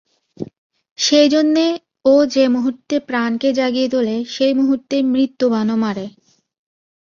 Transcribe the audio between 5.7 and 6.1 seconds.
মারে।